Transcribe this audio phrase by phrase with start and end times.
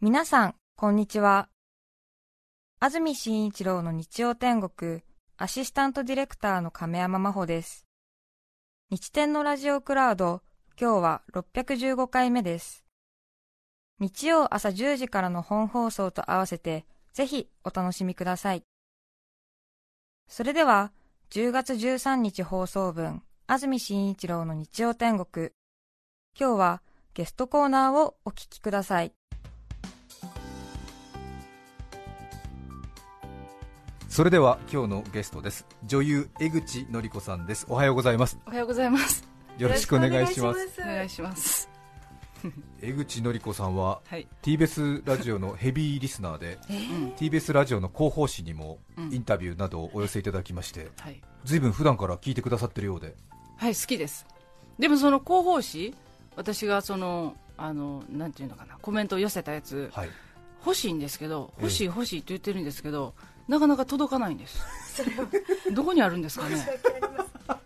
[0.00, 1.48] 皆さん、こんにちは。
[2.78, 5.00] 安住紳一郎の日曜天国、
[5.36, 7.84] アシスタントディレクターの亀山真帆です。
[8.90, 10.40] 日天のラジオクラウド、
[10.80, 12.84] 今日は615回目です。
[13.98, 18.62] 日曜朝10時からの本放送と合わせて、ぜひお楽しみください。
[20.28, 20.92] それでは、
[21.30, 25.50] 10月13日放送分、安住紳一郎の日曜天国。
[26.38, 26.82] 今日は
[27.14, 29.17] ゲストコーナーをお聞きください。
[34.18, 39.22] それでは今日のゲストです女優江口のり子さんですおはようございますおはようございます。
[39.58, 41.70] よろしくお願いしますお願いします。
[42.82, 44.26] 江口のり子さんははい。
[44.42, 46.58] TBS ラジオのヘビーリスナーで、
[47.16, 51.22] TBS ラジオの広報誌にもうんインタビューなどをお寄せいただきまして、はい。
[51.44, 53.14] ずいぶん普段から聞いてくださってるようで
[53.56, 54.26] はい、好きです。
[54.80, 55.94] でもその広報誌、
[56.34, 60.10] 私がその、あの、なんていうのかな、コメントを寄せたやつ、はい
[60.66, 63.14] 欲しいんですけど、ええ欲しい欲しいって言ってるんですけど、
[63.48, 64.60] なかなか届かないんです。
[65.72, 66.68] どこにあるんですかね。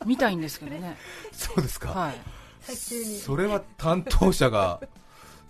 [0.07, 0.97] 見たいんですけどね。
[1.33, 2.77] そうですか、はい。
[2.77, 4.81] それは担当者が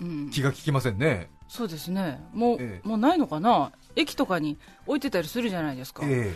[0.01, 0.31] うん。
[0.31, 2.21] 気が利きませんね、そうですね。
[2.33, 6.03] もう、ええもうないのかな駅とかに置いてたりするじゃないですか。
[6.07, 6.35] え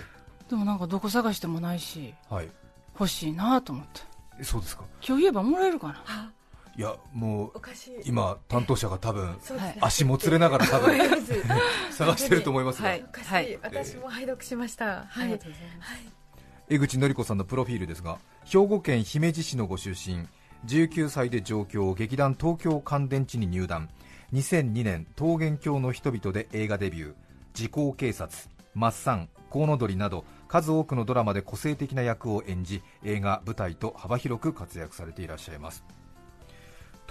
[0.49, 2.51] でもなんかどこ探してもないし、えはい
[2.99, 4.03] 欲しいなと思って。
[4.39, 6.33] えそうですか今日言えばもらえるかな。
[6.79, 7.53] いやもう
[8.05, 9.37] 今担当者が多分
[9.81, 10.99] 足もつれながら多分
[11.91, 12.95] 探してると思いますが、は
[13.41, 13.59] い。
[13.63, 15.07] 私も拝読しました。
[15.07, 15.41] はい。
[16.69, 20.27] 江口のり子さんのプロフィールですが兵庫県姫路市のご出身
[20.67, 23.89] 19歳で上京劇団東京乾電池に入団。
[24.33, 27.15] 2002年桃源郷の人々で映画デビュー。
[27.55, 28.37] 時効警察
[28.75, 35.83] マッサンコウノドリなど数多くのドラマで個性的な役を演じ映画舞台と幅広く活躍されていらっしゃいます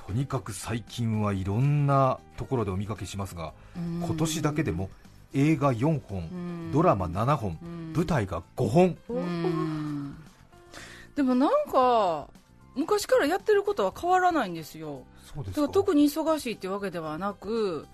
[0.07, 4.89] とにかく最近はいろんなところでお見かけしますが今年だけでも
[5.33, 7.57] 映画4本ドラマ7本
[7.95, 8.97] 舞台が5本。
[9.09, 10.15] うん。
[11.15, 12.27] でもなんか
[12.75, 15.03] 昔からやってることは変わらないんですよ。
[15.33, 17.87] そうでだから特に忙しいってわけではなく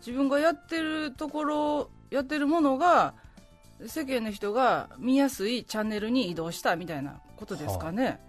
[0.00, 3.14] 自分がやってるところやってるものが
[3.86, 8.20] 世間の人が見やすいチャンネルに移動したみたいなことですかね、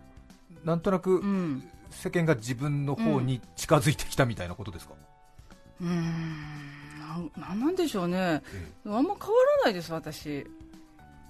[0.63, 4.93] なんとなくうん世間が自分の方に近づいてきたみたいなことですか、
[5.81, 6.01] うーん。
[6.99, 7.31] なん。
[7.35, 8.17] なんなんでしょうね。
[8.85, 9.17] あんま変わら
[9.65, 10.45] ないです私。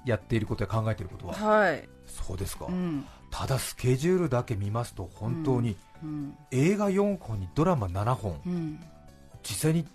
[0.05, 1.33] やっていることや考えていることは？
[1.33, 3.05] はい、そうですか、うん。
[3.29, 6.37] ただスケジュールだけ見ますと本当にうん。
[6.51, 8.41] 映画4本にドラマ7本。
[8.45, 8.79] うん。
[9.43, 9.85] 実際に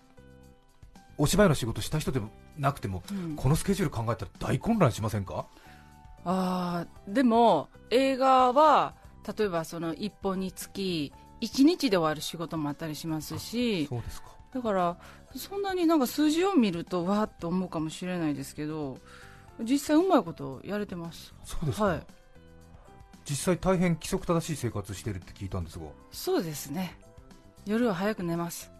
[1.16, 3.36] お芝居の仕事した人でもなくてもうん。
[3.36, 5.46] このスケジュール考えたら大混乱しませんか？
[6.26, 8.94] あーでも映画は
[9.26, 14.28] 例えばその1本につき1日で終わる仕事もあったりしますしそうですか。
[14.52, 14.96] だから
[15.34, 18.98] そんなになんか数字を見るとわーっと思うかもしれないですけど
[19.60, 21.34] 実際うまいことやれてます。
[21.44, 22.02] そうですか、はい。
[23.28, 25.86] 実際大変規則正しい生活してるって聞いたんですが。
[26.12, 26.96] そうですね。
[27.66, 28.70] 夜は早く寝ます。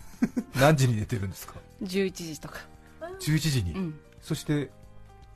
[0.54, 2.58] 何時に寝てるんですか？11時とか。
[3.20, 4.00] 11時に、うん。
[4.20, 4.70] そして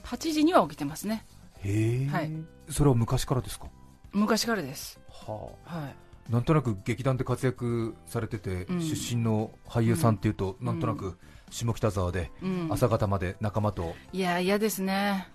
[0.05, 1.25] ？8時には起きてますね。
[1.59, 2.31] へえ、はい。
[2.69, 3.67] それは昔からですか？
[4.13, 4.99] 昔からです。
[5.09, 5.77] はあ。
[5.79, 5.95] はい。
[6.33, 8.81] なんとなく劇団で活躍されてて、うん。
[8.81, 11.19] 出身の俳優さんっていうと、なんとなく
[11.51, 12.69] 下北沢でうん。
[12.71, 15.29] 朝方まで仲間と、いや嫌ですね。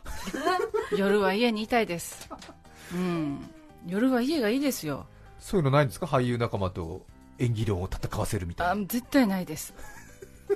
[0.97, 2.29] 夜は家にいたいです。
[2.93, 3.49] うん。
[3.85, 5.05] 夜は家がいいですよ。
[5.39, 7.05] そういうのないんですか、俳優仲間と
[7.39, 9.73] 演技論を戦わせるみたあい絶対ないです。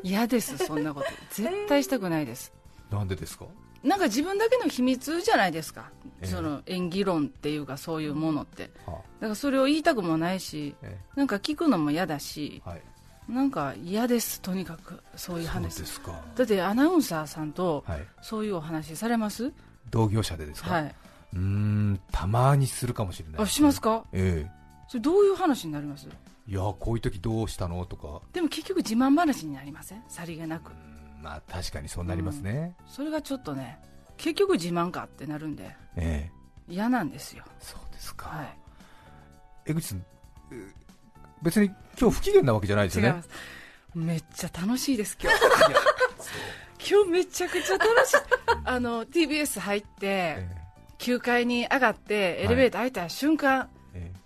[0.04, 1.08] 嫌ですそんなこと。
[1.32, 2.54] 絶対したくないです。
[2.90, 3.46] な、なんでですか、
[3.84, 5.90] なんか自分だけの秘密じゃないですか、
[6.22, 6.28] ええ。
[6.28, 8.70] その演技論っていうかそういうものって。
[8.86, 10.98] はだからそれを言いたくもないしあえ。
[11.16, 12.82] なんか聞くのも嫌だしえはい、
[13.28, 15.78] なんか嫌ですとにかくそういう話。
[15.78, 19.52] ですか、だってアナウンサーさんとはい、そういうお話されます？
[19.90, 20.96] 同業者でですか、はい。
[21.34, 24.06] うーん、たまにするかもしれない、あしますか？
[24.14, 24.46] え
[24.88, 26.08] それどういう話になります？
[26.08, 27.86] えいや、こういう時どうしたの？
[27.86, 30.04] とか、でも結局自慢話になりません？
[30.08, 30.70] さりげなく。
[30.70, 30.91] うーん
[31.22, 33.80] まあ、確かにそうなりますね、それがちょっとね
[34.18, 36.32] 結局自慢かってなるんでええ。
[36.68, 37.44] 嫌なんですよ。
[37.60, 38.58] そうですか、はい。
[39.66, 40.06] 江口さん、
[40.52, 40.72] えー
[41.44, 43.24] 別に今日不機嫌なわけじゃないですよね？
[43.96, 45.38] めっちゃ楽しいです今日。
[46.94, 48.18] 今日めちゃくちゃ楽しい。
[48.64, 50.56] あの TBS 入ってえ
[51.00, 54.20] 9階に上がってエレベーター開いた瞬間、ええ。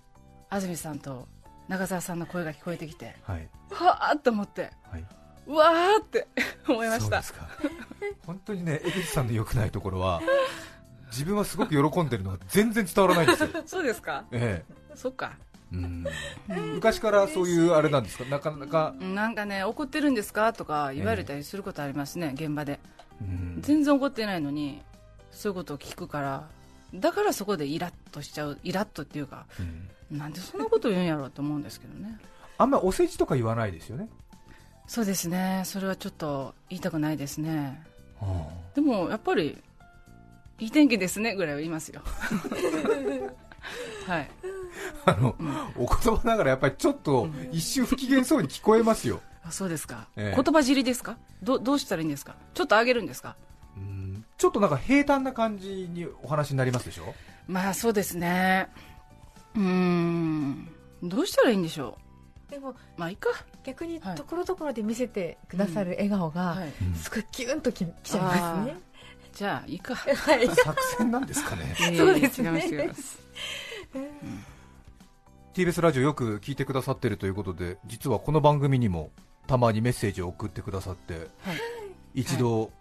[0.49, 1.27] 安住さんと
[1.69, 3.49] 中澤さんの声が聞こえてきてえはい。
[3.71, 5.05] はあっと思ってはい、
[5.47, 6.27] うわーって
[6.67, 7.01] 思いました。
[7.01, 7.47] そうですか。
[8.25, 10.21] 本当にね江口さんの良くないところは
[11.11, 14.25] 自分はすごく喜んでるのが全然伝わらないんですよ、 そうですか。
[14.31, 14.63] え
[14.95, 15.33] そっか。
[15.71, 16.05] うん。
[16.75, 18.25] 昔からそういうあれなんですか？
[18.25, 22.79] なかなか、なんかね怒ってるんですかとか言われたりすることありますね、現場で。
[23.21, 23.57] うん。
[23.61, 24.81] 全然怒ってないのに
[25.31, 26.47] そういうことを聞くから
[26.93, 30.17] だからそこでイラッとしちゃうイラッとっていうかうん。
[30.17, 32.19] なんでそんなこと言うんやろうと思うんですけどね。
[32.57, 34.07] あんまお世辞とか言わないですよね、
[34.87, 35.63] そうですね。
[35.65, 37.81] それはちょっと言いたくないですね。
[38.19, 39.57] はでもやっぱり
[40.59, 41.35] いい天気ですね。
[41.35, 42.01] ぐらいは言いますよ。
[44.07, 44.29] はい。
[45.05, 45.35] あ、あの
[45.77, 50.41] お言葉ながらやっぱりちょっと一瞬不機嫌そうに聞こえますよ、あそうですか、ええ。
[50.41, 51.17] 言葉尻ですか？
[51.41, 52.35] どどうしたらいいんですか？
[52.53, 53.35] ちょっと上げるんですか？
[53.75, 54.23] うん。
[54.37, 57.15] ちょっとなんか平坦な感じにお話になりますでしょ、
[57.47, 58.67] まあそうですね。
[59.55, 60.67] うーん。
[61.03, 61.97] どうしたらいいんでしょ
[62.55, 63.29] でもうまあいいか。
[63.65, 64.15] 逆にはい。
[64.15, 66.71] ところどころで見せてくださる笑顔が、はい。
[66.95, 68.77] すごいキュンとききちゃいますね。
[69.33, 69.93] じゃあいいか。
[69.99, 70.47] はい。
[70.47, 71.75] 作戦なんですかね。
[71.97, 72.65] そうですね。
[72.65, 73.19] 違います
[75.53, 79.09] TBS ラジオよく聞いてくださってるということで実はこの番組にも
[79.47, 81.27] たまにメッセージを送ってくださってはい。
[82.13, 82.71] 一度、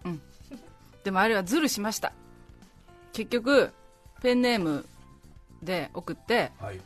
[1.02, 2.12] でもあれはズルしました。
[3.12, 3.72] 結局
[4.22, 4.86] ペンネーム
[5.64, 6.80] で送ってはい。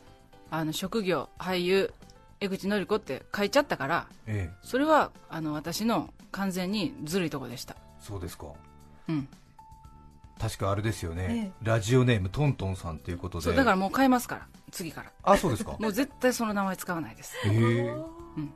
[0.51, 1.93] あの職業俳優
[2.41, 7.77] 江口のり子って書いちゃったからええ、それはあの私の完全にずるいとこでした。
[8.01, 8.47] そうですか。
[9.09, 9.29] うん。
[10.39, 13.45] 確かあれですよね、えラジオネームトントンさんということで。
[13.45, 15.11] そうだからもう変えますから次から。
[15.25, 15.77] あそうですか。
[15.81, 17.35] もう絶対その名前使わないです。
[17.45, 17.89] へえ。
[17.89, 18.53] うん。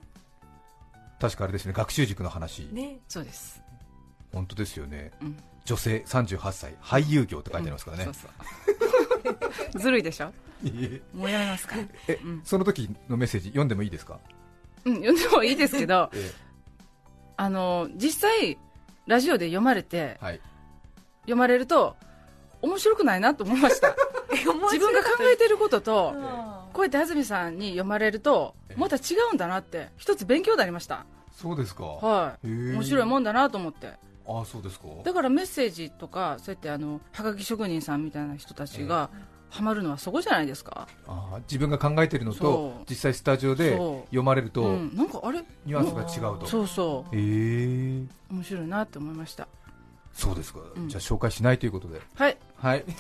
[1.19, 1.73] 確かあれですね。
[1.73, 2.99] 学習塾の話、ね。
[3.09, 3.61] そうです。
[4.33, 5.11] 本当ですよね。
[5.21, 5.37] うん。
[5.65, 8.31] 女性38歳俳優業って書いてありますからね、そうそう
[9.79, 10.33] ずるいでしょ？
[11.15, 11.77] もうやめますか？
[11.77, 12.41] らえ、うん。
[12.45, 14.19] その時のメッセージ読んでもいいですか、
[14.85, 16.33] うん読んでもいいですけど え
[17.37, 18.59] あの実際
[19.07, 20.41] ラジオで読まれてえ、はい。
[21.23, 21.97] 読まれると
[22.61, 23.95] 面白くないなと思いました。
[24.33, 26.15] 自分が考えてることと
[26.73, 28.81] こうやって安住さんに読まれるとええ。
[28.81, 31.05] また違うんだなって一つ勉強になりました。
[31.37, 32.47] そうですか、はい。
[32.49, 33.93] 面白いもんだなと思って
[34.27, 34.87] あそうですか。
[35.05, 39.11] だからメッセージとかそうやってあのはがき職人さんみたいな人たちが
[39.51, 40.89] ハマるのはそこじゃないですか？
[41.07, 43.77] あ自分が考えてるのと実際スタジオで
[44.07, 45.45] 読まれると、うん、なんかあれ？
[45.67, 45.91] ニュアンス
[46.21, 46.47] が違うと。
[46.47, 47.19] そうそへえ。
[47.21, 49.49] う面白いなって思いました。
[50.15, 50.89] そうですか、うん。
[50.89, 52.01] じゃあ紹介しないということで。
[52.15, 52.37] はい。
[52.57, 52.83] はい。
[52.83, 52.93] 好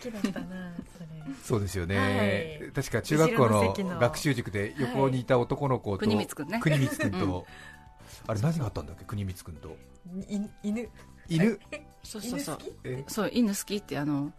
[0.00, 1.06] きだったな、それ。
[1.44, 2.72] そうですよね、はい。
[2.72, 6.58] 確か中学校の学習塾で横にいた男の子と、国光くんね。
[6.60, 7.42] 国光くんと、うん
[8.26, 9.04] あれ何があったんだっけ？
[9.04, 9.76] 国光くんと。
[10.30, 10.88] い犬？
[11.28, 11.58] 犬、
[12.02, 12.58] そうそうそう。
[13.08, 14.32] そう犬好きってあの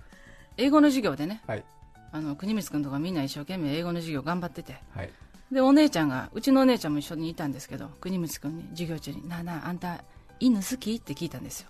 [0.58, 1.64] 英語の授業でねはい。
[2.12, 4.78] あの国光君とかみんな一生懸命英語の授業頑張ってて。
[4.96, 5.10] はい。
[5.52, 10.04] でお姉ちゃんがうちのお姉ちゃんも一緒にいたんですけど国光君に授業中に「なあなああんた
[10.40, 11.70] 犬好き?」って聞いたんですよ。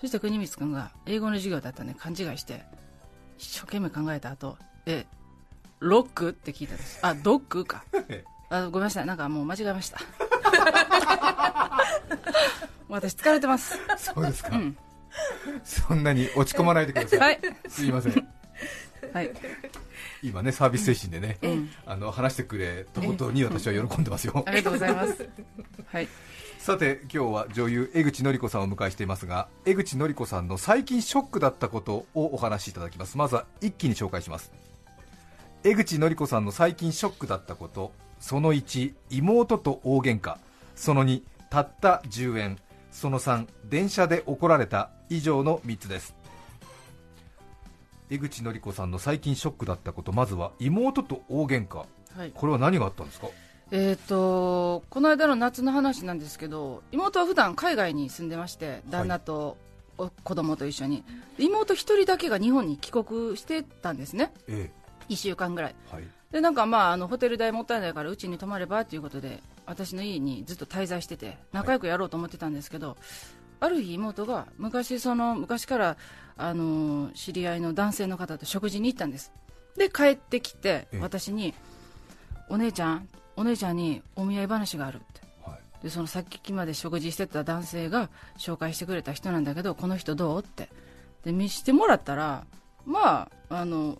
[0.00, 2.62] そして国光君が英語の授業だったんで勘違いして
[3.38, 5.06] 一生懸命考えた後え
[5.80, 6.30] ロック？
[6.30, 6.98] って聞いたんです。
[7.02, 7.84] あドッグか。
[8.50, 9.06] あごめんなさい。
[9.06, 9.98] なんかもう間違えました
[12.88, 13.78] 私疲れてます。
[13.96, 14.76] そうですか、うん。
[15.64, 17.40] そんなに落ち込まないでください、はい。
[17.68, 18.28] すいません。
[19.12, 19.30] はい、
[20.22, 24.42] 今ねサービス精神でね、うん、あの話してくれたことに私は喜んでますよ。
[24.46, 25.28] ありがとうございます。
[25.86, 26.08] はい。
[26.58, 33.18] さて今日は女優江口のり子さんをお迎えしていますが江口のり子さんの最近ショックだったことをお話しいただきます。
[33.18, 34.52] まずは一気に紹介します。
[35.64, 40.36] 江口のり子さんの最近ショックだったことその1妹と大喧嘩。
[40.76, 42.58] その2たった10円。
[42.92, 44.90] その3電車で怒られた。
[45.10, 46.14] 以上の3つです。
[48.10, 50.12] 江口のり子さんの最近ショックだったこと。
[50.12, 51.78] まずは妹と大喧嘩。
[52.16, 52.30] はい。
[52.32, 53.26] これは何があったんですか？
[53.72, 59.56] えー、とこの間の夏の話なんですけど妹は普段海外に住んでまして旦那と
[59.96, 61.02] お子供と一緒に。
[61.38, 64.32] 妹一人だけが日本に帰国してたんですね。
[64.46, 64.70] え
[65.08, 65.74] 1週間ぐらい。
[65.90, 72.96] えはいでなんかまああのホテル代もったいないからうちに泊まればということで私の家にずっと滞在してて仲良くやろうと思ってたんですけど、
[73.60, 75.96] ある日妹が昔その昔から
[76.36, 79.30] あの知り合いの男性の方と食事に行ったんです。
[79.76, 80.98] で帰ってきてええ。
[81.00, 81.54] 私に
[82.48, 85.20] 「お姉ちゃんお姉ちゃんにお見合い話がある」って。
[85.44, 85.84] はい。
[85.84, 88.08] でそのさっきまで食事してた男性が
[88.38, 90.70] 紹介してくれた人なんだけどこの人どうって。
[91.24, 92.46] で見してもらったら
[92.84, 93.98] まああの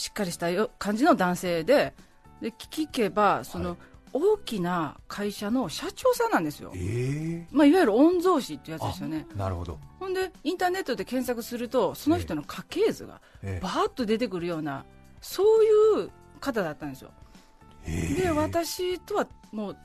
[0.00, 1.92] しっかりしたよ感じの男性で
[2.40, 3.78] で聞けばその、はい
[4.12, 9.24] 大きな会社の社長さんなんですよ、えまあ、いわゆる御曹司っていうやつえですよね。
[9.36, 14.84] なるほど、ほんでインターネットで検索するとその人の家系図がえバーッと出てくるような
[15.20, 17.12] そういう方だったんですよ。
[17.86, 19.76] えで私とはもう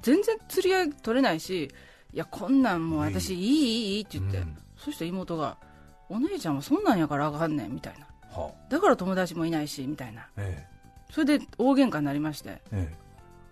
[0.00, 1.70] 全然釣り合い取れないし
[2.14, 4.56] いやこんなんもう私いいいいいいって言って、うん。
[4.78, 5.58] そして妹が
[6.08, 8.06] お姉ちゃんはそんなんやからあかんねんみたいな。
[8.06, 8.10] は
[8.68, 10.26] だから友達もいないしみたいな。
[10.36, 10.66] え
[11.10, 12.60] それで大喧嘩になりまして。
[12.72, 12.94] ええ。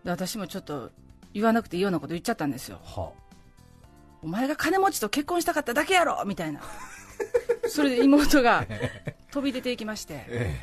[0.04, 0.90] で私もちょっと
[1.33, 2.80] 言わなくていいようなこと言っちゃったんですよ。
[2.83, 3.12] えは
[4.23, 6.61] お前が金持ちと結婚したかっただけやろみたいな。
[7.68, 8.66] それで妹が
[9.30, 10.25] 飛び出ていきまして。
[10.28, 10.61] え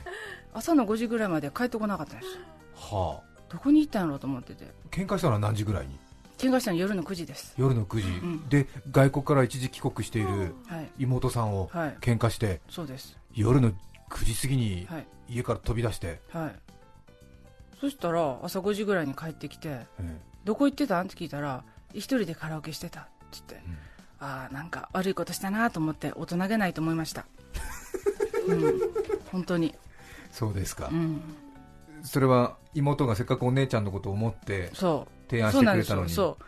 [0.54, 4.66] 朝の5時ぐらいまで帰ってこなかったんですえはどこに行ったんやろうと思ってて。
[4.90, 5.98] 喧嘩したのは何時ぐらいに？
[6.38, 7.54] 喧嘩したの夜の9時です。
[7.58, 8.50] 夜の9時、ん。
[8.50, 10.92] で外国から一時帰国しているはい。
[11.00, 11.98] 妹さんをはい。
[12.02, 13.18] 喧嘩してそうです。
[13.34, 13.72] 夜の
[14.12, 15.08] 9時過ぎにはい。
[15.30, 16.56] 家から飛び出して、はい。
[17.80, 21.64] そしたら朝5時ぐらいに帰ってきてえ「どこ行ってたん?」って聞いたら
[21.94, 23.78] 「一人でカラオケしてた」って言って、うん。
[24.20, 27.26] ああなんか悪いことしたなと思って大人げないと思いました。
[28.48, 28.82] うん。
[29.32, 29.74] 本当に。
[29.76, 29.80] え
[30.32, 31.22] そうですか、うん。
[32.04, 35.30] それは妹がせっかくお姉ちゃんのことを思ってそう。
[35.30, 36.10] 提案してくれたのに。
[36.10, 36.16] よ。
[36.16, 36.44] そう。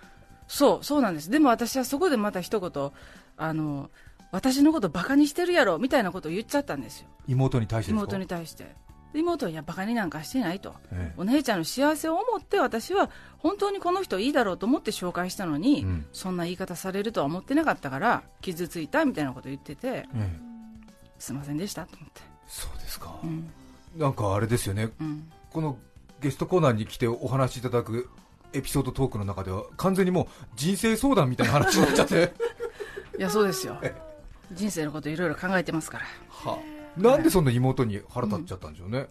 [0.48, 1.30] そうそうなんです。
[1.30, 2.92] でも私はそこでまた一言
[3.38, 3.90] あの
[4.34, 7.08] 私のことバカにしてるやろみたいなことを言っちゃったんですよ。
[7.28, 8.10] 妹に対してですか？
[8.10, 8.64] 妹に対して。
[9.14, 10.74] で妹はいやバカになんかしてないと。
[10.92, 11.14] ええ。
[11.18, 16.06] お姉ちゃんの幸せを思って私は本当にこの人いいだろうと思って紹介したのに、うん。
[16.12, 20.40] そんな言い方されるとは思ってなかったから傷ついたみたいなこと言っててええ
[21.20, 22.22] すいませんでしたと思って。
[22.48, 23.52] そうですか、うん。
[23.96, 24.90] なんかあれですよね。
[25.00, 25.32] うん。
[25.52, 25.78] この
[26.22, 28.10] ゲストコーナーに来てお話しいただく
[28.54, 32.34] エピソードトークの中では完全にもう人生相談みたいな話になっちゃって
[33.20, 33.78] いやそうですよ
[34.54, 36.06] 人生のこといろいろ考えてますから。
[36.30, 36.60] は
[36.98, 39.08] なんでそんな妹に腹立っちゃったんでしょうね、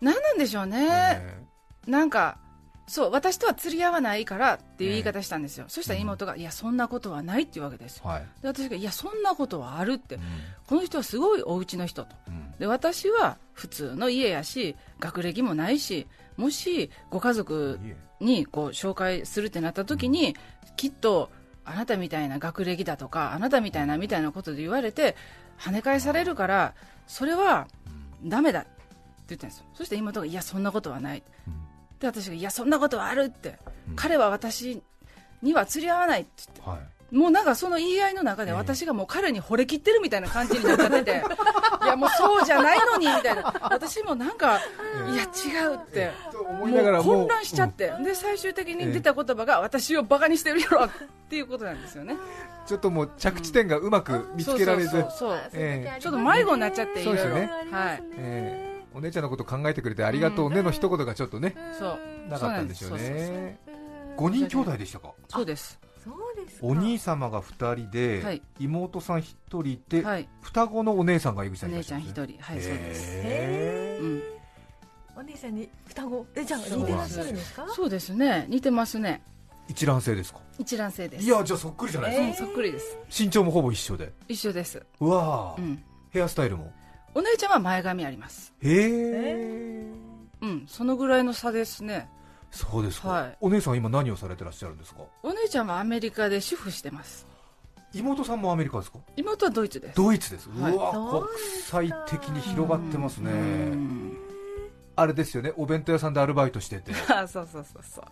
[0.00, 1.44] 何なんでしょうね、え。
[1.86, 2.38] なんか
[2.86, 8.02] そう私とは釣り合わないからっていう言い方したんですよ、そしたら妹が、いやそんなことはないっていうわけですよ。
[8.06, 10.16] えはい、で私がいやそんなことはあるって。
[10.16, 10.22] うん。
[10.66, 12.16] この人はすごいお家の人と。
[12.28, 12.54] うん。
[12.58, 17.78] で私は普通の家やし学歴もないしもしご家族
[18.20, 20.36] にこう紹介するってなった時に、
[20.76, 21.30] きっと
[21.64, 25.16] あなたみたいな学歴だとかあなたみたいなみたいなことで言われて
[25.58, 26.74] 跳ね返されるから
[27.06, 27.68] それは
[28.24, 28.70] ダメだって
[29.28, 29.64] 言ったんですよ。
[29.74, 31.22] そして妹がいやそんなことはない。
[31.46, 31.54] うん。
[31.98, 33.96] で私がいやそんなことはあるって、うん。
[33.96, 34.82] 彼は私
[35.42, 36.70] には釣り合わないって言って。
[36.70, 38.56] はいもうなんかその言い合いの中でええ。
[38.56, 41.10] 私がもう彼に惚れきってるみたいな感じになっちゃってて
[41.84, 43.54] いやもうそうじゃないのにみたいな。
[43.70, 44.58] 私もなんか
[45.12, 46.10] いや違うって。
[46.58, 47.92] もうう混乱しちゃって。
[48.02, 50.90] で最終的に出た言葉が私をバカにしてるやろっ
[51.28, 52.16] ていうことなんですよね。
[52.66, 57.18] ちょっともう着地点がうまく見つけられず、ちょっと迷子になっちゃっていはい。
[58.16, 58.72] ええ。
[58.94, 61.98] お姉ちゃんのこと考えてくれてありがとうねの一言がちょっとね、そう。
[62.30, 63.58] なかったんですよそうね
[64.16, 65.12] 5人兄弟でしたか？
[65.28, 65.78] そうです
[66.60, 68.42] お兄様が2人で、はい。
[68.58, 70.28] 妹さん1人で、はい。
[70.40, 72.42] 双子のお姉さんが井口さお姉んいらっしゃるちゃん一人。
[72.42, 73.12] はいそうです。
[73.14, 74.04] へー。
[74.04, 74.22] うん。
[75.14, 76.26] お姉さんに双子？
[76.34, 77.66] えじゃあ似てらっしゃるんですか？
[77.68, 78.46] そうですね。
[78.48, 79.22] 似てますね。
[79.68, 80.40] 一卵性ですか？
[80.58, 81.24] 一卵性です。
[81.24, 82.98] いやじゃあそっくりじゃないですか、うんそっくりです。
[83.10, 84.12] 身長もほぼ一緒で。
[84.28, 84.84] 一緒です。
[85.00, 85.82] うわー、うん。
[86.10, 86.72] ヘアスタイルも？
[87.14, 88.54] お姉ちゃんは前髪あります。
[88.62, 89.92] へえ
[90.40, 92.08] うんそのぐらいの差ですね
[92.52, 93.36] そうですか、はい。
[93.40, 95.00] お姉さん今何をされてらっしゃるんですか？
[95.22, 97.26] お姉ちゃんはアメリカで主婦してます。
[97.94, 98.98] 妹さんもアメリカですか？
[99.16, 99.96] 妹はドイツです。
[99.96, 100.72] ドイツです、はい。
[100.74, 101.24] うわ国
[101.62, 104.18] 際的に広がってますね、うん
[104.94, 105.54] あれですよね。
[105.56, 106.92] お弁当屋さんでアルバイトしてて。
[107.08, 108.04] あそうそうそうそう。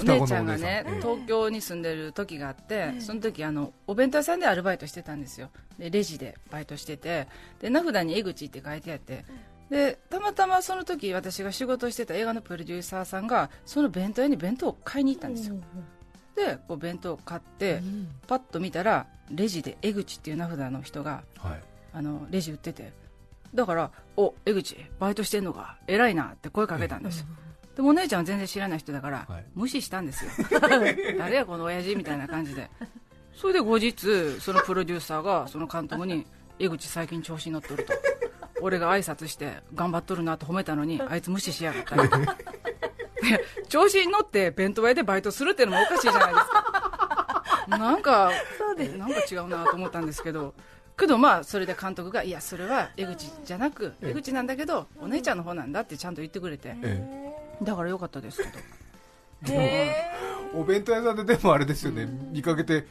[0.00, 1.00] お姉ちゃんがねええ。
[1.00, 5.50] 東京に住んでる時があってその時あのお弁当屋さんでアルバイトしてたんですよ。
[5.80, 7.26] でレジでバイトしてて。
[7.60, 9.24] で名札に江口って書いてあって
[9.70, 15.56] でたまたまその時私が仕事してた映画のプロデューサーさんがその弁当屋に弁当を買いに行ったんですよ。
[16.34, 17.80] でこう弁当を買って
[18.26, 21.60] パッと見たらレジで江口っていう名札の人がはい。
[21.92, 22.92] あのレジ売ってて。
[23.54, 25.78] だから「お江口バイトしてんのか。
[25.86, 27.26] 偉いな」って声かけたんですよ。
[27.76, 29.44] でもお姉ちゃんは全然知らない人だから、はい。
[29.54, 30.30] 無視したんですよ。
[31.18, 32.68] 誰やこの親父みたいな感じで。
[33.34, 36.26] それで後日そのプロデューサーがその監督に
[36.58, 37.92] 「江口最近調子に乗っとる」と
[38.60, 41.96] 俺が挨拶して頑張っとるなと褒めたのにあいつ無視しやがった。
[41.96, 42.26] で
[43.68, 47.66] 調子に乗って弁当屋でバイトするっていうのもおかしいじゃないですか。
[47.68, 48.96] なんかそうです。
[48.96, 50.54] なんか違うなと思ったんですけど
[50.98, 54.10] けどまあそれで監督がいやそれは江口じゃなくええ。
[54.10, 56.74] 江口なんだけどお姉ちゃんの方なんだってちゃんと言ってくれて。
[56.82, 57.30] え
[57.62, 58.58] だからよかったですけど。
[59.54, 59.94] へ
[60.54, 62.86] お弁当屋さんででもあれですよね、見かけて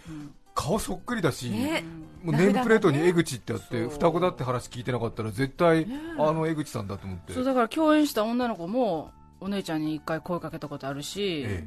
[0.60, 1.86] 顔そっくりだし、ね。
[2.22, 5.88] もうネームプレートに江口ってあって、双子だって話聞いてなかったら絶対
[6.18, 11.66] あの江口さんだと思って、そうだから共演した女の子もお姉ちゃんに一回声かけたことあるし、え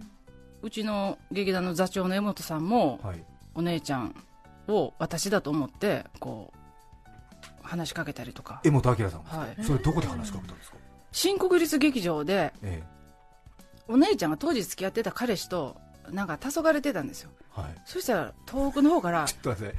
[0.61, 4.15] うちの劇団の座長の江本さんもえはい、お姉ちゃん
[4.69, 10.77] を私だと思ってこう話しかけたりとか、江本明さん、はい、それどこで話しかけたんですか、
[11.13, 12.83] 新国立劇場でえ。
[13.89, 15.77] お姉ちゃんが当時付き合ってた彼氏と
[16.11, 19.75] なんか黄昏れてたんですよはいそしたら遠くの方からちょっと待って、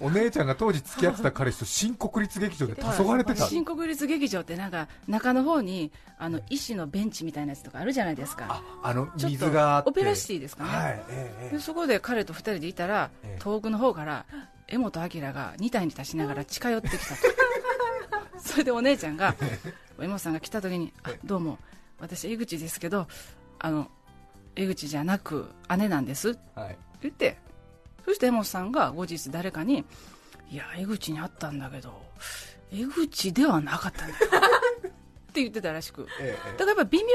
[0.00, 14.26] お姉ちゃんが当時付き合ってた彼氏と新国立劇場で黄昏れてた、新国立劇場ってなんか中の方にあの石のベンチみたいなやつとかあるじゃないですかあの水があってオペラシティですかね、はい、ええそこで彼と二人でいたら、ええ遠くの方から
[14.68, 17.04] 江本明が二体に立ちながら近寄ってきたと
[18.38, 19.34] それでお姉ちゃんが
[20.00, 21.58] 江本さんが来た時に「あどうも
[22.00, 23.06] 私江口ですけど
[23.58, 23.90] あの
[24.56, 25.46] 江口じゃなく
[25.76, 27.38] 姉なんです」ってえはい、言って。
[28.04, 29.84] そして江本さんが後日誰かに
[30.50, 32.02] 「いや江口に会ったんだけど
[32.70, 34.26] 江口ではなかったんだよ」
[35.30, 36.06] って言ってたらしく。
[36.20, 36.58] ええええ。
[36.58, 37.12] だからやっぱ微妙に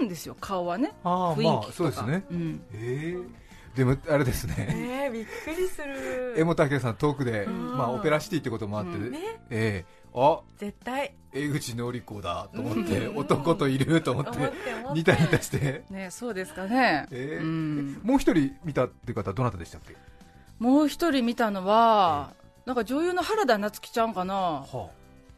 [0.00, 0.92] うんですよ顔はね。
[1.04, 2.24] ああ雰囲気とか、まあそうですね。
[2.30, 2.62] うん。
[2.72, 3.76] ええ。
[3.76, 4.54] でもあれですね。
[4.68, 6.34] えー、びっくりする。
[6.36, 7.76] 江本明さん遠くで、ん。
[7.76, 9.12] まあ、オペラシティってこともあって、うん。
[9.12, 9.40] ね。
[9.50, 11.14] ええあ絶対。
[11.32, 13.16] 江口のり子だと思って、うん。
[13.18, 14.30] 男といると思って
[14.94, 18.00] ニタニタして、ねそうですかね、ええうん。
[18.02, 19.94] もう一人見たっていう方はどなたでしたっけ、
[20.58, 22.32] もう一人見たのは、
[22.66, 24.34] なんか女優の原田夏樹ちゃんかな。
[24.34, 24.90] は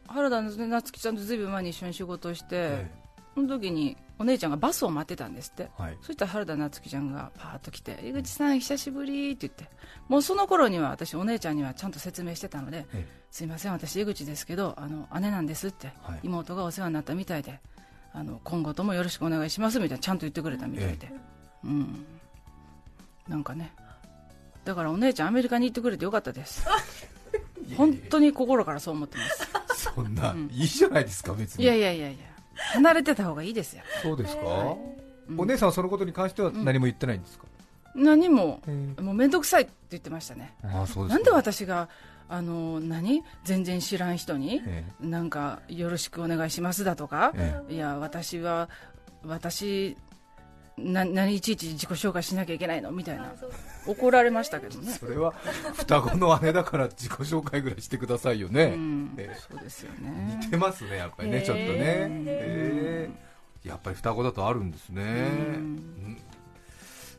[0.07, 2.91] 原田夏樹ちゃんとずいぶん前に一緒に仕事をして、え。
[3.35, 5.63] その時にお姉ちゃんがバスを待ってたんですって。
[5.79, 9.69] えはい、そしたら原田夏樹ちゃんがパーッと来て「井口さん久しぶり」って言って。
[10.07, 16.19] もうその頃には私お姉ちゃんにはちゃんと説明してたのでえ「すいません私井口ですけどあの姉なんです」って、はい。
[16.23, 17.59] 妹がお世話になったみたいで
[18.13, 21.11] あの今後ともよろしくお願いしますみたいなちゃんと言ってくれたみたいで、
[21.63, 22.05] うん。
[23.27, 23.73] なんかね。
[24.65, 26.65] だからお姉ちゃんアメリカに行ってくれてよかったです。
[27.75, 29.23] 本当に心からそう思ってま
[29.75, 29.91] す。
[29.95, 31.63] そんな、うんいいじゃないですか別に。
[31.63, 34.41] いやいやいやいや離れてた方がいいですよ、そうですか、
[35.29, 35.39] うん。
[35.39, 37.45] お姉さんはそのことに関しては何も言ってないんですか、
[37.95, 38.61] 何も。
[38.67, 40.53] えもう面倒くさいって言ってましたね。
[40.63, 41.15] えああそうですか。
[41.15, 41.89] なんで私が
[42.29, 43.23] あの何？
[43.43, 44.85] 全然知らん人にえ。
[44.99, 47.73] なんかよろしくお願いしますだとかええ。
[47.75, 48.69] いや私は
[49.25, 49.97] 私
[50.77, 52.91] な何いちいち自己紹介しなきゃいけないの？
[52.91, 53.33] みたいな。
[53.85, 54.91] 怒られましたけどえね。
[54.93, 55.33] それは
[55.75, 59.13] 双子の姉だから自己紹介ぐらいしてくださいよね、うん。
[59.17, 59.39] ええ。
[59.39, 60.39] そうですよね。
[60.41, 63.09] 似てますねやっぱりね、ちょっとね、え
[63.63, 65.07] えやっぱり双子だとあるんですね、うん。
[65.07, 65.11] う
[65.61, 66.17] ん。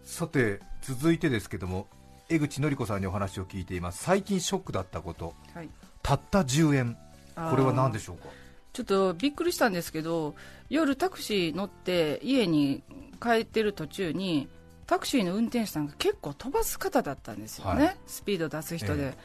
[0.04, 1.86] さて続いてですけども
[2.28, 4.02] 江口のり子さんにお話を聞いています。
[4.02, 5.34] 最近ショックだったこと。
[5.54, 5.68] はい。
[6.02, 6.96] たった10円。
[7.34, 8.28] これは何でしょうか？
[8.74, 10.34] ちょっとびっくりしたんですけど
[10.68, 12.82] 夜タクシー乗って家に
[13.22, 14.48] 帰ってる途中に
[14.86, 17.96] タクシーの運転手さんが結構飛ばす方だったんですよね、はい。
[18.06, 19.16] スピード出す人で。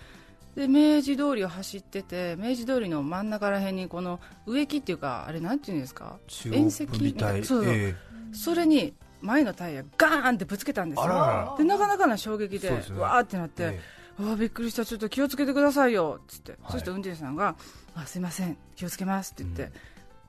[0.55, 6.17] え、で明治通りを走ってて明治通りの真ん中らへんにこの植木っていうかあれなんていうんですか？
[6.27, 7.95] 中縁石みたいそうえ
[8.31, 11.07] それに前のタイヤガーンってぶつけたんですよ。
[11.07, 12.99] らでなかなかな衝撃でそうですね。
[12.99, 13.79] わーってなって、えう
[14.23, 14.85] わびっくりした。
[14.85, 16.19] ちょっと気をつけてくださいよ。
[16.21, 16.71] っつって、はい。
[16.71, 17.55] そして運転手さんが
[17.95, 18.57] あすいません。
[18.75, 19.33] 気をつけます。
[19.33, 19.71] って言って、うん。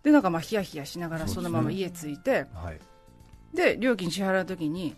[0.05, 2.47] でなんかまあヒヤヒヤしながらそのまま家着いて。
[2.55, 2.81] はい。
[3.55, 4.95] で料金支払う時に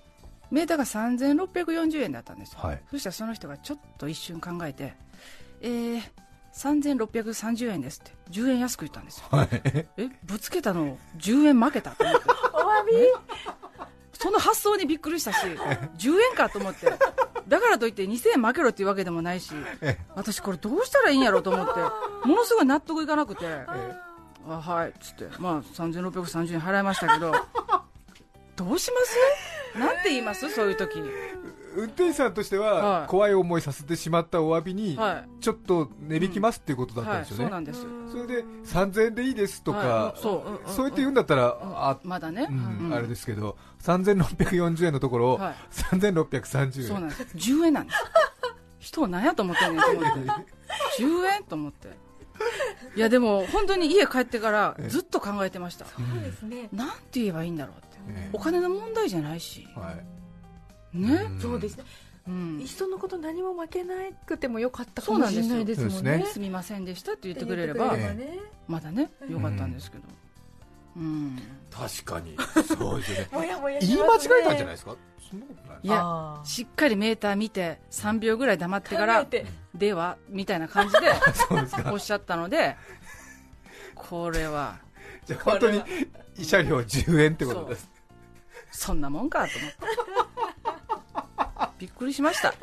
[0.51, 2.83] メーターが3640円だったんですよ、はい。
[2.91, 4.95] そしたらその人がちょっと一瞬考えて
[5.63, 6.03] えー、
[6.55, 8.13] 3630円ですって。
[8.31, 9.27] 10円安く言ったんですよ。
[9.31, 9.49] はい。
[9.97, 12.29] えぶつけたの10円負けたと思って。
[12.53, 13.87] お詫び。
[14.23, 16.87] その発想にびっくりしたし10円かと思って
[17.49, 21.81] だからといって2000円負けろっていうわけでもないしえ私これどうしたらいいんやろうと思って
[22.29, 23.47] ものすごい納得いかなくて。
[24.49, 27.33] あはいっつってまあ3630円払いましたけど
[28.57, 29.01] どうしま
[29.77, 29.79] す？
[29.79, 30.51] なんて言います？
[30.51, 31.01] そういう時
[31.77, 33.09] 運転手さんとしてははい。
[33.09, 40.21] 怖い思いさせてしまったお詫びにはちょっと値引きますっていうことだったんですよね、そうなんですそれで3000円でいいですとか、はい。
[40.21, 42.95] そうそうやって言うんだったら、あまだね、うんうん。
[42.95, 45.55] あれですけど3640円のところ、はい。
[45.73, 46.89] 3630円。
[46.89, 47.23] そうなんです。
[47.23, 47.99] 10円なんです。
[48.79, 50.09] 人を何やと思ってんねんと思って。
[50.99, 51.89] 10円と思って。
[52.97, 55.85] いやでも本当に家帰ってからずっと考えてました。
[55.85, 56.69] そうですね。
[56.73, 57.97] なんて言えばいいんだろうって。
[58.09, 58.31] ええ。
[58.33, 59.69] お金の問題じゃないし。
[59.75, 60.22] はい
[60.95, 61.15] ね。
[61.29, 61.41] ん。
[61.41, 61.85] そうですね。
[62.29, 62.63] うん。
[62.65, 63.95] 人のこと何も負けな
[64.27, 65.49] くてもよかったかそうなんですよ。
[65.49, 66.25] もしれないですもんね。
[66.27, 67.97] すすみませんでしたって言ってくれれば
[68.69, 70.05] まだねよかったんですけど。
[70.97, 71.39] うん。
[71.71, 72.37] 確かに。
[72.77, 73.29] そうですよね。
[73.33, 74.97] もやもや言い間違えたんじゃないですか？
[75.31, 79.27] そんなことないいやしっかりメーター見て3秒ぐらい黙ってから
[79.75, 81.01] ではみたいな感じで
[81.49, 81.93] そうですか。
[81.93, 82.77] おっしゃったので
[83.95, 84.79] これは。
[85.27, 85.83] じゃあ本当に
[86.37, 87.89] 慰謝料10円ってことです。
[88.73, 89.77] そんなもんかと思って
[91.83, 92.55] びっくりしました。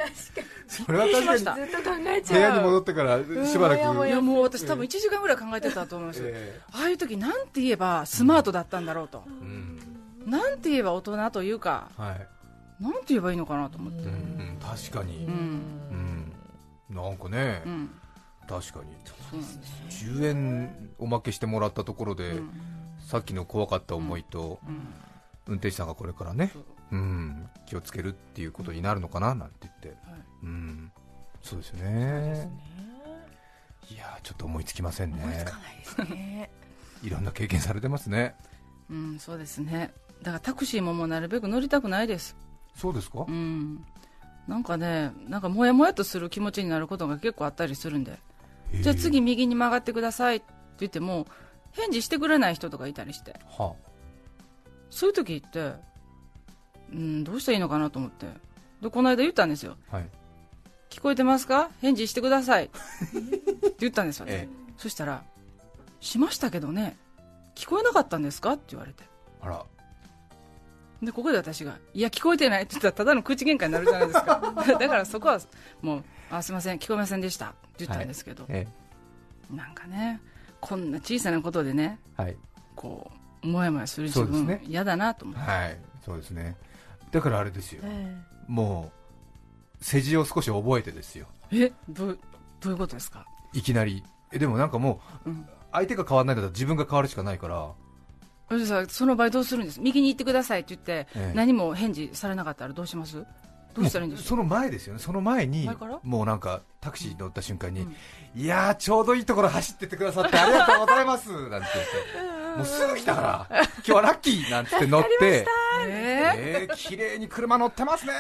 [0.70, 1.12] それは確かに。
[1.12, 1.56] びっくりしました。
[1.56, 4.08] ずっと考えち部屋にゃう戻ってからしばらく。
[4.08, 6.30] いやもう私多分1時間ぐらい考えてたと思いますよ。
[6.30, 9.26] えああいう時なんて言えばスマートだったんだろうと。
[9.28, 10.32] えうん。
[10.32, 12.28] なんて言えば大人というかはい。
[12.82, 14.08] なんて言えばいいのかなと思って。
[14.62, 15.26] 確かに。
[15.26, 15.34] うん。
[16.90, 16.96] うん。
[16.96, 17.90] なんかねうん。
[18.48, 18.96] 確かに。
[19.04, 22.50] そうなんです10円おまけしてもらったところで、うん。
[23.06, 24.94] さっきの怖かった思いと、うん。
[25.48, 29.98] 運転手さんがこれからねそう、うん、気をつけるっていうことになるのかななんて言って、はい。
[30.44, 30.92] うん、
[31.42, 31.84] そうですね。
[31.84, 32.50] ね。
[33.92, 35.20] いやーちょっと思いつきませんね。
[35.24, 36.50] 思いつかないですね。
[37.04, 38.36] いろんな経験されてますね。
[38.90, 39.94] うんそうですね。
[40.22, 42.36] だからタクシーももうなるべく乗りたくないです。
[42.76, 43.86] そうですか、うん。
[44.48, 48.20] なんかねなんかモヤモヤとする気持ちになることが結構あったりするんで。
[48.74, 50.46] じゃあ次右に曲がってくださいって
[50.80, 51.26] 言っても
[51.72, 53.74] 返事してくれない人とかいたりしては
[54.90, 55.74] そういう時って
[56.94, 58.28] うんどうしたらいいのかなと思って。
[58.82, 59.78] でこの間言ったんですよ。
[59.92, 60.06] はい。
[60.90, 61.70] 聞こえてますか？
[61.82, 62.66] 返事してください。
[62.70, 65.24] って言ったんですよね、えそしたら
[66.00, 66.98] しましたけどね。
[67.56, 68.54] 聞こえなかったんですか？
[68.54, 69.04] って言われて。
[69.42, 69.66] あら。
[71.02, 74.54] でここで私が「いや聞こえてない」って言ったらただの口喧嘩になるじゃないですか。
[74.80, 75.40] だからそこは
[75.82, 78.68] もう「あすいません聞こえませんでした」って言ったんですけど、え
[79.50, 80.20] なんかね
[80.60, 82.38] こんな小さなことでねえはい。
[82.76, 83.10] こ
[83.44, 85.80] うもやもやする自分嫌だなと思って、はい。
[86.04, 86.58] そうですね
[87.12, 87.82] だからあれですよ。
[87.84, 88.16] え
[88.48, 88.92] も
[89.82, 91.28] う世辞を少し覚えてですよ。
[91.52, 92.20] えどう
[92.60, 94.04] どういうことですか、いきなり。
[94.32, 97.72] えでもなんかもううん、相手が変わらないんだったら自分が変わるしかないから、
[98.88, 99.80] その場合どうするんです？
[99.82, 101.34] 右に行ってくださいって言って、ええ。
[101.36, 103.26] 何も返事されなかったらどうします？
[103.74, 104.28] どうしたらいいんです？
[104.28, 105.00] その前ですよね。
[105.00, 105.70] その前に
[106.04, 107.96] もうなんかタクシーに乗った瞬間に、うん。
[108.36, 111.30] いやーちょうどいいところ走ってってくださってありがとうございます。
[111.30, 115.46] なんて言って もうすぐ来たから今日はラッキーなんて言って乗って
[115.88, 118.14] ええー、綺麗に車乗ってますね。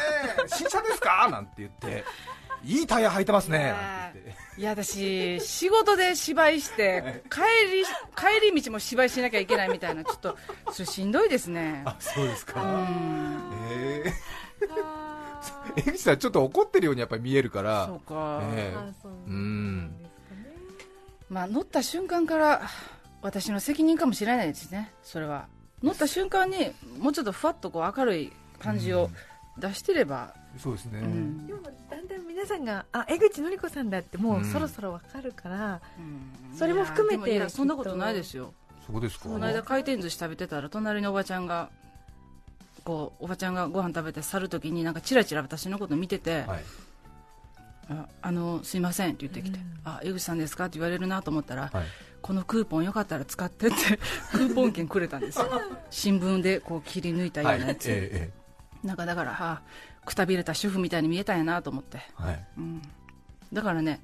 [0.47, 1.27] 新車ですか？
[1.29, 2.03] なんて言って
[2.63, 3.73] いいタイヤ履いてますね。
[4.57, 7.39] いや私仕事で芝居して帰
[7.73, 10.37] り帰り道も芝居しなきゃいけないみたいなちょっと
[10.71, 11.81] それしんどいですね。
[11.85, 13.41] あそうですうか、ん。
[13.71, 15.31] えー、あ
[15.77, 17.85] 江口さんちょっと怒ってるようにやっぱり見えるから。
[17.87, 18.73] そうか、え。
[18.75, 19.95] ーあそううん。
[21.29, 22.61] まあ乗った瞬間から
[23.21, 24.91] 私の責任かもしれないですね。
[25.03, 25.47] それは。
[25.83, 29.09] 乗った瞬間にもうちょっとふわっとこう明るい感じを
[29.57, 31.47] 出してれば、そうですね、うん。
[31.47, 34.45] でもだんだん皆さんがあ江口のり子さんだってもううん。
[34.45, 36.57] そろそろわかるから、うん。
[36.57, 38.53] それも含めてそんなことないですよ。
[38.85, 39.29] そうですか？
[39.29, 41.69] この間回転寿司食べてたら隣のおばちゃんが
[42.83, 46.63] こうおばちゃんがご飯食べて去るときになんかチラチラ私のこと見てて、はい
[47.89, 49.65] ああのすいませんって言ってきて、うん。
[49.83, 51.85] あ江口さんですかって言われるなと思ったら、はい。
[52.21, 53.75] このクーポンよかったら使ってって
[54.31, 55.49] クーポン券くれたんですよ。
[55.89, 58.39] 新聞でこう切り抜いたようはいなやつ、ええ
[58.83, 59.61] なんかだから、はあ、
[60.05, 62.45] くたびれた主婦みたいに見えたんやなと思って、ええはい。
[62.57, 62.81] うん、
[63.51, 64.01] だからね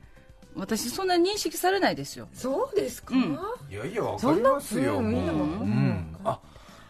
[0.55, 2.27] 私そんなに認識されないですよ。
[2.33, 3.39] そうですか、うん。
[3.69, 5.43] いやいやわかりますよもう、そんなうんみんなも。
[5.43, 6.15] うん。
[6.23, 6.39] あ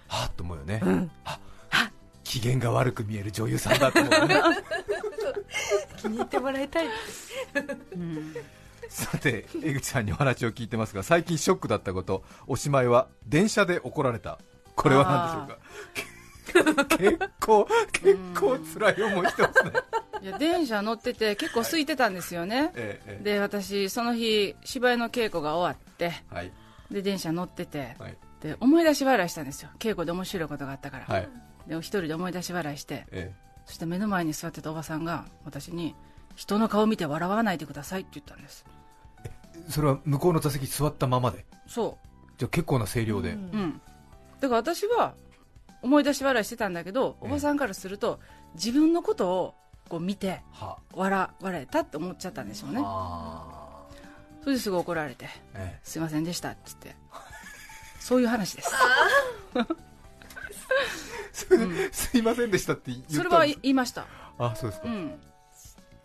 [0.08, 1.39] はっと思うよね、あ
[2.39, 4.36] 機嫌が悪く見える女優さんだと思うね。
[5.98, 6.88] 気に入ってもらいたい。
[7.93, 8.36] うん。
[8.89, 14.38] さて江口さんにお話を聞いてますが最近ショックだったことおしまいは電車で怒られた。
[14.76, 16.98] これは何でしょうか？
[16.98, 19.71] 結構結構辛い思いしてますね、
[20.21, 22.71] いや電車乗ってて結構空いてたんですよね。
[22.76, 26.52] えええで私その日芝居の稽古が終わってえはい。
[26.91, 28.17] で電車乗っててはい。
[28.41, 29.69] で思い出し笑いしたんですよ。
[29.80, 31.30] 稽古で面白いことがあったから、はい
[31.67, 33.34] で一人で思い出し笑いしてえ
[33.65, 35.95] そして目の前に座ってたおばさんが私に
[36.36, 38.65] 人の顔見て笑わないでくださいって言ったんです。
[39.23, 39.32] え
[39.69, 41.45] それは向こうの座席座ったままで？
[41.67, 41.97] そ
[42.38, 43.38] じゃあ結構な声量で、うん。
[43.38, 43.82] ううん。
[44.41, 45.15] だから私は
[45.82, 47.28] 思い出し笑いしてたんだけどええ。
[47.30, 48.19] おばさんからすると
[48.54, 49.56] 自分のことを
[49.89, 50.78] こう見ては。
[50.93, 52.82] 笑笑えたって思っちゃったんでしょうね。
[52.84, 53.86] あ
[54.41, 56.95] それですぐ怒られてえ「すいませんでした」って言って。
[57.99, 58.71] そういう話です、
[61.91, 64.06] すいませんでしたって言ったそれは言いました。
[64.38, 65.19] あそうですか、うん。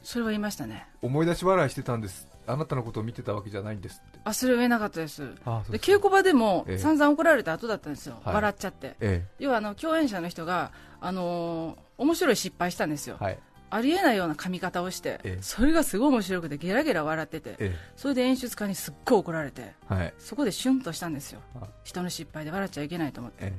[0.03, 0.87] それは言いましたね。
[1.03, 2.29] 思い出し笑いしてたんです。
[2.47, 5.23] あなたのことを見てたわけじゃないんですあそれは言えなかったです。
[5.23, 6.79] です稽古場でもええ。
[6.79, 8.35] 散々怒られた後だったんですよ、はい。
[8.35, 8.97] 笑っちゃって。
[9.01, 13.39] え要はあの共演者の人が、あのー面白い失敗したんですよ、えはい。
[13.69, 15.43] ありえないような髪型をして、ええ。
[15.43, 20.15] それがすごい面白くてゲラゲラ笑っててえそれで演出家にすっごい怒られてえはい。
[20.19, 21.41] そこでシュンとしたんですよ。
[21.61, 21.69] あ。
[21.85, 23.39] 人の失敗で笑っちゃいけないと思って。
[23.43, 23.53] え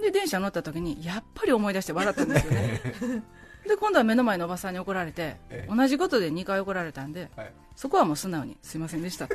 [0.00, 2.80] で電車乗った時にやっぱり思い出して笑ったんですよね。
[3.66, 5.74] で今度は目の前のおばさんに怒られて、ええ。
[5.74, 7.52] 同じことで2回怒られたんでえはい。
[7.74, 9.26] そこはもう素直にすいませんでした。
[9.26, 9.30] は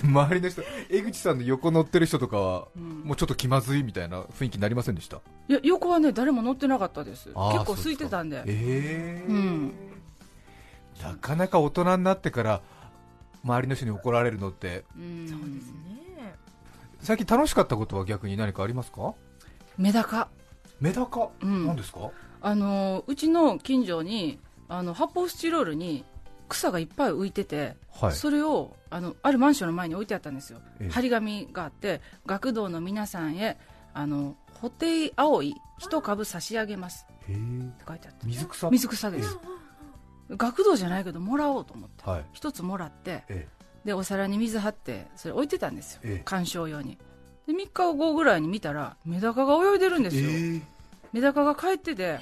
[0.00, 3.00] で周りの人江口さんの横乗ってる人とかは、うん。
[3.04, 5.16] もうちょっと気まずいみたいな雰囲気になりませんでした？
[5.48, 7.24] いや横はね誰も乗ってなかったです。
[7.30, 8.42] 結構空いてたんで。
[8.46, 9.72] ええうん。
[11.02, 12.62] なかなか大人になってから
[13.44, 15.26] 周りの人に怒られるのってうん。
[15.28, 16.05] そうですね
[17.06, 19.14] 最近楽しかったことは逆に何かありますか？
[19.78, 20.26] メダカ。
[20.80, 21.66] メダカ、うん。
[21.68, 22.10] 何ですか？
[22.40, 26.04] あのうちの近所にあの発泡スチロールに
[26.48, 28.12] 草がいっぱい浮いてて、はい。
[28.12, 30.90] それをあのあるマンションの前に置いてあったんですよ、ええ。
[30.90, 33.56] 張り紙があって学童の皆さんへ
[33.94, 37.06] あのホテイアオイ一株差し上げます。
[37.22, 37.34] って
[37.86, 38.68] 書いてあって水草？
[38.68, 39.38] 水草です。
[40.28, 42.10] 学童じゃないけどもらおうと思って。
[42.10, 42.24] はい。
[42.32, 43.46] 一つもらってえ
[43.86, 46.00] でお皿に水張ってそれ置いてたんですよ。
[46.04, 46.22] ええ。
[46.24, 46.98] 観賞用に。
[47.46, 50.60] で3日後ぐらいに見たらメダカが泳いでるんですよ、え
[51.12, 52.18] メダカが帰ってて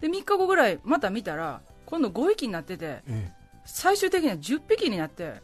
[0.00, 3.32] で3日後ぐらいまた見たら今度5匹になっててえ
[3.64, 5.34] 最終的には10匹になって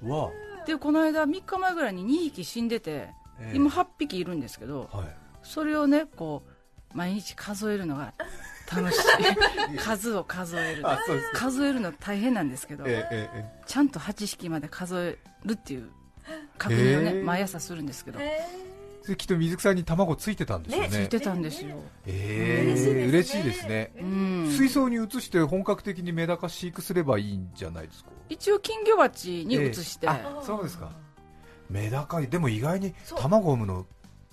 [0.66, 3.52] でこの間3日前ぐらいに2匹死んでてええ。
[3.54, 5.16] 今8匹いるんですけどはい。
[5.44, 6.42] それをねこ
[6.92, 8.12] う毎日数えるのが
[8.72, 9.78] 楽しい。
[9.78, 10.84] 数を数える
[11.34, 15.90] 数えるの大変なんですけどえええちゃんと8匹まで数えるっていう
[16.58, 18.20] 確認をね毎朝するんですけど。
[19.18, 20.88] きっと水草に卵ついてたんですよね。
[20.88, 21.76] ついてたんですよ。
[22.06, 23.92] ええ嬉しいですね。
[24.00, 24.46] うん。
[24.48, 28.08] 水槽に移して本格的にメダカ飼育すればいいんじゃないですか？
[28.30, 30.12] 一応金魚鉢に移して、ええ。
[30.24, 30.90] あそうですか。
[31.68, 33.86] メダカでも意外に卵を産むの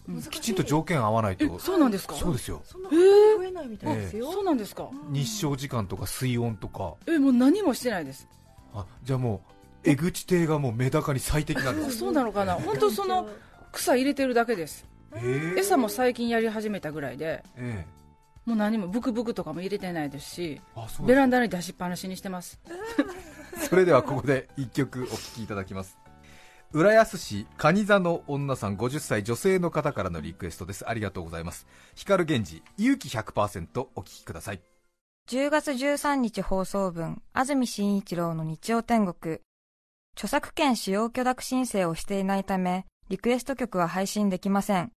[0.07, 2.15] うんきちんと条件合わないえとそうなんですか？
[2.15, 2.61] そうですよ。
[2.63, 4.89] そんなえー増えないみたいですよ、そうなんですか。
[5.09, 6.95] 日照時間とか水温とか。
[7.07, 8.27] えもう何もしてないです。
[8.73, 9.41] あじゃあも
[9.83, 11.97] う江口邸がもうメダカに最適なんです。
[11.97, 12.55] そうなのかな。
[12.55, 13.29] 本当その
[13.71, 14.85] 草入れてるだけです。
[15.15, 15.59] ええ。
[15.59, 18.01] 餌も最近やり始めたぐらいでええ。
[18.45, 22.59] もう何もブクブクとかも入れてないですしあそうベランダに出しっぱなしにしてます。
[23.69, 25.97] それではここで一曲お聴きいただきます
[26.73, 34.61] 浦安市蟹座の女さん50歳女性の方からのリクエストですありがとうございます光源氏勇気100%お聴きください
[35.29, 39.39] 10月13日放送分、安住紳一郎の日曜天国。
[40.13, 44.91] 著作権使用許諾申請をしていないため、リクエスト曲は配信できません。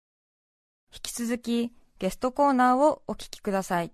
[0.93, 3.91] 引き続き、ゲストコーナーをお聞きください。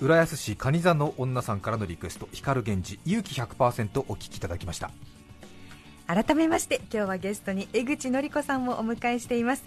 [0.00, 4.92] 浦安市蟹座の女さんからのリクエスト光源氏勇気100%お聴きいただきました。
[6.06, 9.64] 改めまして今日はゲストに江口のり子さんをお迎えしています。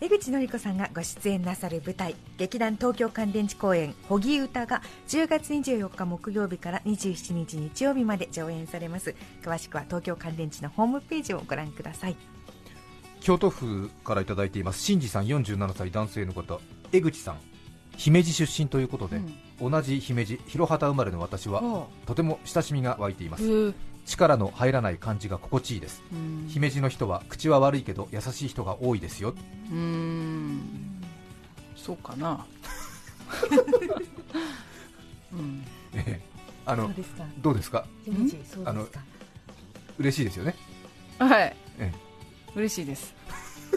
[0.00, 9.16] 江口のり子さんがご出演なさる舞台劇団東京乾電池公演「ほぎ歌」が10月24日木曜日から27日日曜日まで上演されます。
[9.42, 12.16] 詳しくは東京乾電池のホームページをご覧ください。
[13.20, 14.80] 京都府からいただいています。
[14.80, 16.60] 新次さん47歳男性の方。
[16.92, 17.38] 江口さん
[17.96, 19.20] 姫路出身ということで、
[19.60, 23.74] 同じ姫路広畑生まれの私はあとても親しみが湧いています。
[24.06, 26.02] 力の入らない感じが心地いいです。
[26.12, 26.46] うん。
[26.48, 29.34] 姫路の人は口は悪いけど優しい人が多いですよ。
[29.70, 30.60] うーん。
[31.76, 32.46] そうかな。
[35.32, 35.64] うん。
[35.94, 36.20] ええ。
[36.64, 37.24] あのですか。
[37.38, 37.84] どうですか？
[38.04, 38.86] 姫路そうあの
[39.98, 40.54] 嬉しいですよね。
[41.18, 41.92] はい、え。
[42.54, 43.14] 嬉しいです。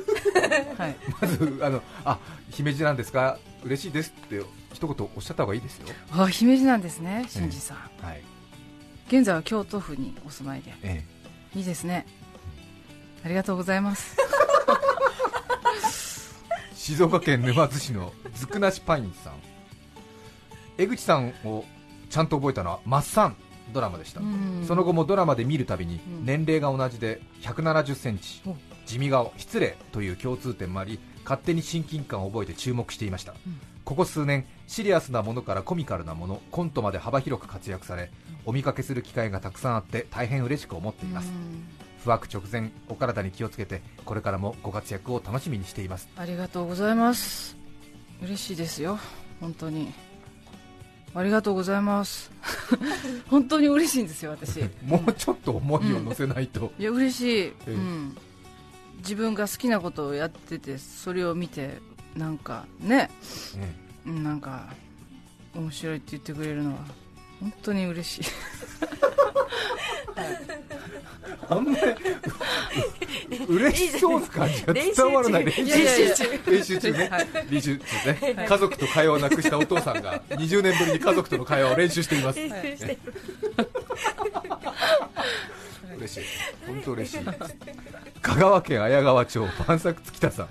[0.78, 0.96] はい。
[1.22, 2.18] まずあのあ
[2.52, 3.38] 姫路なんですか？
[3.64, 4.42] 嬉しいですって
[4.74, 5.88] 一言おっしゃった方がいいですよ。
[6.12, 8.22] あ姫路なんですね新次さん、はい。
[9.08, 10.74] 現在は京都府にお住まいで。
[10.84, 11.04] え
[11.56, 12.06] いいですね。
[13.24, 14.18] ありがとうございます。
[14.20, 14.22] え
[16.74, 19.34] 静岡県沼津市のずくなしパインさん。
[20.78, 21.66] 江口さんを
[22.10, 23.36] ちゃんと覚えたのは「マッサン」
[23.72, 24.66] ドラマでした、うん。
[24.68, 26.26] その後もドラマで見るたびにうん。
[26.26, 28.42] 年齢が同じで1 7 0センチ。
[28.46, 28.56] お。
[28.86, 29.32] 地味顔。
[29.38, 33.60] 失礼という共通点もあり勝手に親近感を覚えて注目していました、うん。
[33.84, 38.12] ここ数年シリアスなものからコミカルなものコントまで幅広く活躍され
[38.46, 41.30] お見かけする機会がたくさんあって大変嬉しく思っています。
[41.30, 41.64] うん。
[42.04, 46.10] 不惑直前お体に気をつけてこれからもご活躍を楽しみにしています。
[46.16, 47.56] ありがとうございます。
[48.24, 49.00] 嬉しいですよ。
[49.40, 49.94] 本当に。
[51.14, 52.32] ありがとうございます。
[53.28, 54.62] 本当に嬉しいんですよ私。
[54.62, 57.72] い もうちょっと思いを乗せないと、や嬉しい、ええ。
[57.72, 58.18] うん、
[59.02, 61.80] 自分が好きなことをやっててそれを見て
[62.16, 63.10] なんかね。
[63.58, 64.74] えうんなんか
[65.54, 66.78] 面白いって言ってくれるのは
[67.40, 68.32] 本当に嬉しい。
[70.18, 70.38] え
[71.50, 71.78] あんまり
[73.46, 75.46] う嬉しそうな感じが伝わらない。
[75.46, 76.16] 練習いやいやいや
[76.48, 76.92] 練習中。
[76.92, 77.28] ね、はい。
[77.50, 82.52] 練習中ね、家族と会話をなくしたお父さんが20年ぶりに家族との会話を練習しています、はい
[85.98, 86.24] 嬉しい。
[86.68, 87.26] 本当嬉しい。
[88.22, 90.50] 香川県綾川町万作月田さん。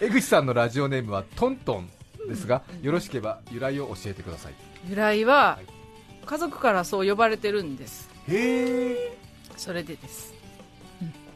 [0.00, 1.90] 江口さんのラジオネームはトントン
[2.28, 4.54] ですがよろしければ由来を教えてください。
[4.88, 5.66] 由来ははい。
[6.26, 8.08] 家族からそう呼ばれてるんです。
[8.28, 9.18] へえ。
[9.56, 10.32] それでです。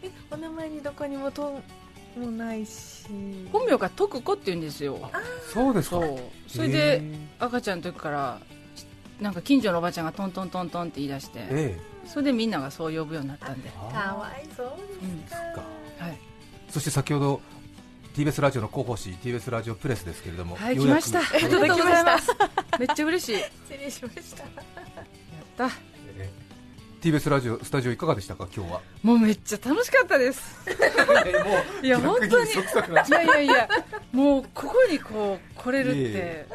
[0.02, 1.60] えお名前にどこにもと
[2.16, 3.06] もないし。
[3.50, 5.10] 本名が徳子って言うんですよ。
[5.52, 5.96] そうですか？
[5.96, 6.18] そう。
[6.46, 7.02] それで
[7.40, 8.38] 赤ちゃんの時から
[9.20, 11.40] なんか近所のおばちゃんがトントントントンって言い出して。
[11.50, 15.38] えそれでみんながそう呼ぶようになったんで、えかわいそううんですか。
[15.98, 16.18] はい、
[16.68, 17.40] そして先ほど
[18.14, 21.20] TBS ラジオの広報誌 TBS ラジオプレスですけれども、はい、来ました。
[21.20, 22.30] ありがとうございます。
[22.78, 23.32] めっちゃ嬉しい。
[23.40, 24.44] やっ失礼しました。
[25.68, 25.74] た。
[26.18, 26.30] え
[27.00, 28.80] TBS ラジオスタジオいかがでしたか今日は？
[29.02, 30.60] もうめっちゃ楽しかったです。
[31.82, 32.50] いや本当に。
[32.50, 32.54] い
[33.10, 33.68] やいやいや
[34.12, 36.46] もうここにこう来れるって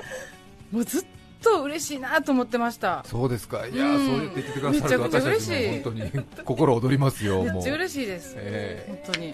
[0.71, 1.05] もうずっ
[1.41, 3.03] と嬉しいなと思ってました。
[3.05, 3.67] そうですか。
[3.67, 4.05] いや、うん。
[4.05, 9.33] そうやって言ってくださるとめちゃくちゃ私たち嬉しいも本当に心躍りますよめっちゃ嬉しいです、え本当に。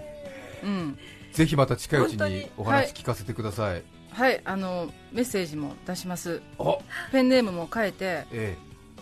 [0.63, 0.97] うん。
[1.33, 6.41] ぜひまた近いうちにお話聞かせてください、はいあのメッセージも出します。
[6.59, 6.77] あ
[7.11, 8.57] ペンネームも変えてえ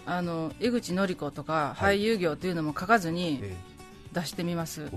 [0.05, 1.99] あの江口のり子とかはい。
[1.99, 3.55] 俳優業というのも書かずえにえ
[4.13, 4.89] 出してみます、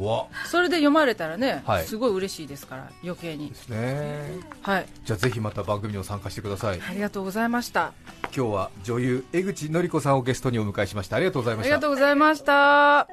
[0.50, 1.84] それで読まれたらね、はい。
[1.84, 3.48] すごい嬉しいですから余計に。
[3.48, 4.38] ですね。
[4.62, 4.86] はい。
[5.04, 6.80] じゃあぜひまた番組にも参加してください。
[6.80, 7.92] ありがとうございました。
[8.34, 11.16] 今日は女優江口のり子さんをゲストにお迎えしました。
[11.16, 11.68] ありがとうございあました。
[11.68, 13.08] りがとうございました。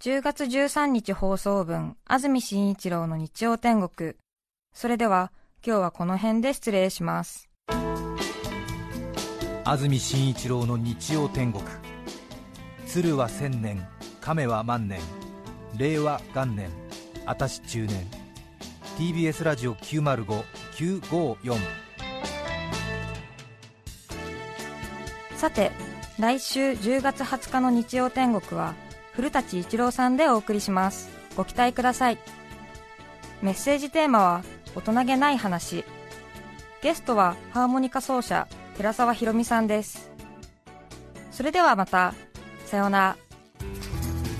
[0.00, 4.14] 10月13日放送分、安住紳一郎の日曜天国。
[4.74, 5.32] それでは、
[5.66, 7.48] 今日はこの辺で失礼します。
[9.64, 11.64] 安住紳一郎の日曜天国。
[12.86, 13.84] 鶴は千年
[14.20, 15.00] 亀は万年
[15.78, 16.70] 令和元年
[17.26, 18.06] 明石中年
[18.98, 21.58] TBS ラジオ905954
[25.36, 25.70] さて、
[26.18, 28.74] 来週10月20日の日曜天国は、
[29.12, 31.10] 古舘一郎さんでお送りします。
[31.36, 32.18] ご期待ください。
[33.42, 34.42] メッセージテーマは、
[34.74, 35.84] 大人げない話。
[36.80, 40.10] ゲストは、ハーモニカ奏者、寺澤ひろみさんです。
[41.32, 42.14] それではまた、
[42.64, 43.25] さようなら。